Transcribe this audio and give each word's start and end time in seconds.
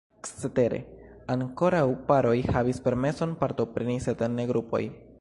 Cetere 0.27 0.79
ankoraŭ 1.33 1.83
paroj 2.09 2.33
havis 2.57 2.83
permeson 2.89 3.39
partopreni 3.45 3.99
sed 4.09 4.29
ne 4.39 4.53
grupoj. 4.55 4.85